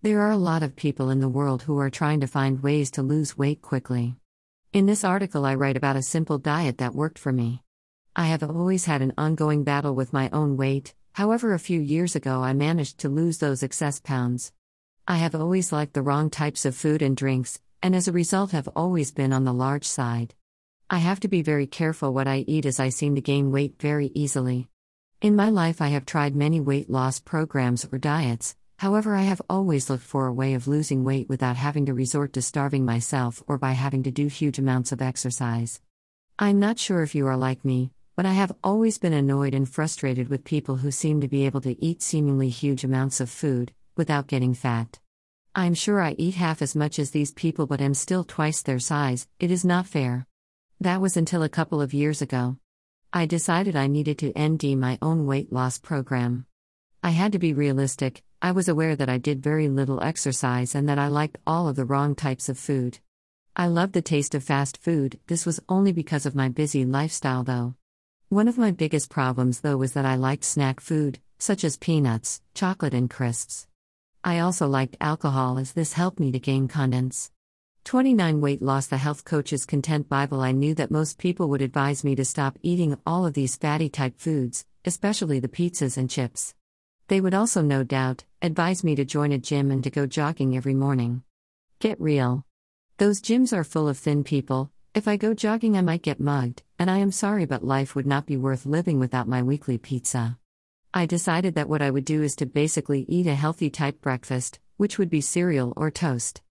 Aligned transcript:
There 0.00 0.20
are 0.20 0.30
a 0.30 0.36
lot 0.36 0.62
of 0.62 0.76
people 0.76 1.10
in 1.10 1.18
the 1.18 1.28
world 1.28 1.62
who 1.62 1.76
are 1.80 1.90
trying 1.90 2.20
to 2.20 2.28
find 2.28 2.62
ways 2.62 2.88
to 2.92 3.02
lose 3.02 3.36
weight 3.36 3.60
quickly. 3.60 4.14
In 4.72 4.86
this 4.86 5.02
article, 5.02 5.44
I 5.44 5.56
write 5.56 5.76
about 5.76 5.96
a 5.96 6.02
simple 6.02 6.38
diet 6.38 6.78
that 6.78 6.94
worked 6.94 7.18
for 7.18 7.32
me. 7.32 7.64
I 8.14 8.26
have 8.26 8.44
always 8.44 8.84
had 8.84 9.02
an 9.02 9.12
ongoing 9.18 9.64
battle 9.64 9.96
with 9.96 10.12
my 10.12 10.30
own 10.30 10.56
weight, 10.56 10.94
however, 11.14 11.52
a 11.52 11.58
few 11.58 11.80
years 11.80 12.14
ago 12.14 12.44
I 12.44 12.52
managed 12.52 12.98
to 12.98 13.08
lose 13.08 13.38
those 13.38 13.64
excess 13.64 13.98
pounds. 13.98 14.52
I 15.08 15.16
have 15.16 15.34
always 15.34 15.72
liked 15.72 15.94
the 15.94 16.02
wrong 16.02 16.30
types 16.30 16.64
of 16.64 16.76
food 16.76 17.02
and 17.02 17.16
drinks, 17.16 17.60
and 17.82 17.96
as 17.96 18.06
a 18.06 18.12
result 18.12 18.52
have 18.52 18.68
always 18.76 19.10
been 19.10 19.32
on 19.32 19.42
the 19.42 19.52
large 19.52 19.84
side. 19.84 20.32
I 20.88 20.98
have 20.98 21.18
to 21.20 21.28
be 21.28 21.42
very 21.42 21.66
careful 21.66 22.14
what 22.14 22.28
I 22.28 22.44
eat 22.46 22.66
as 22.66 22.78
I 22.78 22.90
seem 22.90 23.16
to 23.16 23.20
gain 23.20 23.50
weight 23.50 23.74
very 23.80 24.12
easily. 24.14 24.68
In 25.20 25.34
my 25.34 25.50
life, 25.50 25.82
I 25.82 25.88
have 25.88 26.06
tried 26.06 26.36
many 26.36 26.60
weight 26.60 26.88
loss 26.88 27.18
programs 27.18 27.84
or 27.90 27.98
diets, 27.98 28.54
however, 28.78 29.14
I 29.14 29.22
have 29.22 29.42
always 29.48 29.88
looked 29.88 30.02
for 30.02 30.26
a 30.26 30.32
way 30.32 30.54
of 30.54 30.66
losing 30.66 31.04
weight 31.04 31.28
without 31.28 31.56
having 31.56 31.86
to 31.86 31.94
resort 31.94 32.32
to 32.32 32.42
starving 32.42 32.84
myself 32.84 33.42
or 33.46 33.58
by 33.58 33.72
having 33.72 34.02
to 34.04 34.10
do 34.10 34.26
huge 34.26 34.58
amounts 34.58 34.90
of 34.90 35.02
exercise. 35.02 35.80
I'm 36.38 36.58
not 36.58 36.78
sure 36.78 37.02
if 37.02 37.14
you 37.14 37.26
are 37.26 37.36
like 37.36 37.64
me, 37.64 37.92
but 38.16 38.26
I 38.26 38.32
have 38.32 38.56
always 38.64 38.98
been 38.98 39.12
annoyed 39.12 39.54
and 39.54 39.68
frustrated 39.68 40.28
with 40.28 40.42
people 40.42 40.76
who 40.76 40.90
seem 40.90 41.20
to 41.20 41.28
be 41.28 41.46
able 41.46 41.60
to 41.60 41.80
eat 41.84 42.02
seemingly 42.02 42.48
huge 42.48 42.82
amounts 42.82 43.20
of 43.20 43.30
food 43.30 43.72
without 43.96 44.26
getting 44.26 44.54
fat. 44.54 44.98
I'm 45.54 45.74
sure 45.74 46.00
I 46.00 46.16
eat 46.18 46.34
half 46.34 46.62
as 46.62 46.76
much 46.76 46.98
as 46.98 47.10
these 47.10 47.32
people 47.32 47.66
but 47.66 47.80
am 47.80 47.94
still 47.94 48.24
twice 48.24 48.62
their 48.62 48.78
size, 48.78 49.28
it 49.38 49.50
is 49.50 49.64
not 49.64 49.86
fair. 49.86 50.26
That 50.80 51.00
was 51.00 51.16
until 51.16 51.42
a 51.42 51.48
couple 51.48 51.80
of 51.80 51.92
years 51.92 52.22
ago. 52.22 52.56
I 53.12 53.26
decided 53.26 53.74
I 53.74 53.88
needed 53.88 54.18
to 54.18 54.32
ND 54.38 54.78
my 54.78 54.98
own 55.02 55.26
weight 55.26 55.52
loss 55.52 55.78
program. 55.78 56.46
I 57.02 57.10
had 57.10 57.32
to 57.32 57.38
be 57.38 57.52
realistic, 57.52 58.22
I 58.40 58.52
was 58.52 58.68
aware 58.68 58.94
that 58.94 59.08
I 59.08 59.18
did 59.18 59.42
very 59.42 59.68
little 59.68 60.00
exercise 60.00 60.76
and 60.76 60.88
that 60.88 60.98
I 60.98 61.08
liked 61.08 61.38
all 61.44 61.68
of 61.68 61.74
the 61.74 61.84
wrong 61.84 62.14
types 62.14 62.48
of 62.48 62.56
food. 62.56 63.00
I 63.56 63.66
loved 63.66 63.94
the 63.94 64.02
taste 64.02 64.32
of 64.32 64.44
fast 64.44 64.76
food, 64.76 65.18
this 65.26 65.44
was 65.44 65.58
only 65.68 65.90
because 65.92 66.24
of 66.24 66.36
my 66.36 66.48
busy 66.48 66.84
lifestyle 66.84 67.42
though. 67.42 67.74
One 68.28 68.46
of 68.46 68.56
my 68.56 68.70
biggest 68.70 69.10
problems, 69.10 69.62
though, 69.62 69.76
was 69.76 69.94
that 69.94 70.04
I 70.04 70.14
liked 70.14 70.44
snack 70.44 70.78
food, 70.78 71.18
such 71.40 71.64
as 71.64 71.76
peanuts, 71.76 72.40
chocolate, 72.54 72.94
and 72.94 73.10
crisps. 73.10 73.66
I 74.22 74.38
also 74.38 74.68
liked 74.68 74.96
alcohol 75.00 75.58
as 75.58 75.72
this 75.72 75.94
helped 75.94 76.20
me 76.20 76.30
to 76.30 76.38
gain 76.38 76.68
confidence. 76.68 77.32
29 77.86 78.40
Weight 78.40 78.62
Loss 78.62 78.86
The 78.86 78.98
Health 78.98 79.24
Coach's 79.24 79.66
Content 79.66 80.08
Bible 80.08 80.42
I 80.42 80.52
knew 80.52 80.74
that 80.74 80.92
most 80.92 81.18
people 81.18 81.48
would 81.48 81.62
advise 81.62 82.04
me 82.04 82.14
to 82.14 82.24
stop 82.24 82.56
eating 82.62 82.96
all 83.04 83.26
of 83.26 83.34
these 83.34 83.56
fatty 83.56 83.88
type 83.88 84.20
foods, 84.20 84.64
especially 84.84 85.40
the 85.40 85.48
pizzas 85.48 85.96
and 85.96 86.08
chips. 86.08 86.54
They 87.08 87.20
would 87.20 87.34
also, 87.34 87.60
no 87.60 87.82
doubt, 87.82 88.24
advise 88.40 88.84
me 88.84 88.94
to 88.94 89.04
join 89.04 89.32
a 89.32 89.38
gym 89.38 89.70
and 89.70 89.82
to 89.84 89.90
go 89.90 90.06
jogging 90.06 90.56
every 90.56 90.74
morning. 90.74 91.22
Get 91.78 92.00
real. 92.00 92.44
Those 92.98 93.20
gyms 93.20 93.52
are 93.52 93.64
full 93.64 93.88
of 93.88 93.98
thin 93.98 94.24
people, 94.24 94.70
if 94.94 95.06
I 95.06 95.16
go 95.16 95.32
jogging, 95.32 95.76
I 95.76 95.82
might 95.82 96.02
get 96.02 96.18
mugged, 96.18 96.64
and 96.78 96.90
I 96.90 96.98
am 96.98 97.12
sorry, 97.12 97.44
but 97.44 97.62
life 97.62 97.94
would 97.94 98.06
not 98.06 98.26
be 98.26 98.36
worth 98.36 98.66
living 98.66 98.98
without 98.98 99.28
my 99.28 99.44
weekly 99.44 99.78
pizza. 99.78 100.38
I 100.92 101.06
decided 101.06 101.54
that 101.54 101.68
what 101.68 101.82
I 101.82 101.90
would 101.90 102.04
do 102.04 102.22
is 102.22 102.34
to 102.36 102.46
basically 102.46 103.04
eat 103.08 103.26
a 103.28 103.34
healthy 103.34 103.70
type 103.70 104.00
breakfast, 104.00 104.58
which 104.76 104.98
would 104.98 105.08
be 105.08 105.20
cereal 105.20 105.72
or 105.76 105.92
toast. 105.92 106.42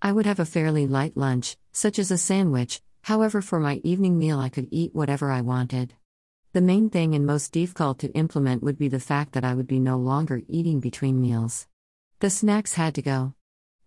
I 0.00 0.10
would 0.10 0.26
have 0.26 0.40
a 0.40 0.44
fairly 0.44 0.86
light 0.86 1.16
lunch, 1.16 1.56
such 1.70 2.00
as 2.00 2.10
a 2.10 2.18
sandwich, 2.18 2.82
however, 3.02 3.40
for 3.40 3.60
my 3.60 3.80
evening 3.84 4.18
meal, 4.18 4.40
I 4.40 4.48
could 4.48 4.66
eat 4.72 4.94
whatever 4.94 5.30
I 5.30 5.42
wanted. 5.42 5.94
The 6.52 6.60
main 6.60 6.90
thing 6.90 7.14
and 7.14 7.26
most 7.26 7.52
difficult 7.52 7.98
to 8.00 8.12
implement 8.12 8.62
would 8.62 8.78
be 8.78 8.88
the 8.88 9.00
fact 9.00 9.32
that 9.32 9.44
I 9.44 9.54
would 9.54 9.66
be 9.66 9.80
no 9.80 9.96
longer 9.96 10.42
eating 10.48 10.80
between 10.80 11.20
meals. 11.20 11.66
The 12.20 12.30
snacks 12.30 12.74
had 12.74 12.94
to 12.96 13.02
go. 13.02 13.34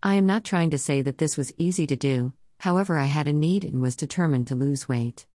I 0.01 0.15
am 0.15 0.25
not 0.25 0.43
trying 0.43 0.71
to 0.71 0.77
say 0.77 1.01
that 1.01 1.17
this 1.17 1.37
was 1.37 1.53
easy 1.57 1.85
to 1.87 1.95
do, 1.95 2.33
However, 2.59 2.97
I 2.97 3.05
had 3.05 3.27
a 3.27 3.33
need 3.33 3.63
and 3.63 3.81
was 3.81 3.95
determined 3.95 4.47
to 4.47 4.55
lose 4.55 4.89
weight. 4.89 5.25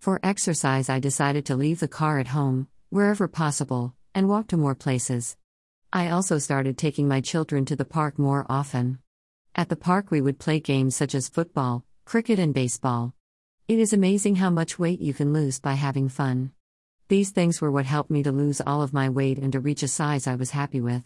For 0.00 0.20
exercise, 0.22 0.88
I 0.88 0.98
decided 1.00 1.46
to 1.46 1.56
leave 1.56 1.80
the 1.80 1.88
car 1.88 2.18
at 2.18 2.28
home, 2.28 2.68
wherever 2.90 3.26
possible, 3.28 3.94
and 4.14 4.28
walk 4.28 4.48
to 4.48 4.56
more 4.56 4.74
places. 4.74 5.36
I 5.92 6.10
also 6.10 6.38
started 6.38 6.76
taking 6.76 7.08
my 7.08 7.20
children 7.20 7.64
to 7.66 7.76
the 7.76 7.84
park 7.84 8.18
more 8.18 8.44
often. 8.48 8.98
At 9.54 9.68
the 9.68 9.76
park, 9.76 10.10
we 10.10 10.20
would 10.20 10.38
play 10.38 10.60
games 10.60 10.96
such 10.96 11.14
as 11.14 11.28
football, 11.28 11.84
cricket, 12.04 12.38
and 12.38 12.52
baseball. 12.52 13.14
It 13.68 13.78
is 13.78 13.92
amazing 13.92 14.36
how 14.36 14.50
much 14.50 14.78
weight 14.78 15.00
you 15.00 15.14
can 15.14 15.32
lose 15.32 15.60
by 15.60 15.74
having 15.74 16.08
fun. 16.08 16.50
These 17.08 17.32
things 17.32 17.60
were 17.60 17.70
what 17.70 17.84
helped 17.84 18.10
me 18.10 18.22
to 18.22 18.32
lose 18.32 18.62
all 18.66 18.80
of 18.80 18.94
my 18.94 19.10
weight 19.10 19.38
and 19.38 19.52
to 19.52 19.60
reach 19.60 19.82
a 19.82 19.88
size 19.88 20.26
I 20.26 20.36
was 20.36 20.52
happy 20.52 20.80
with. 20.80 21.04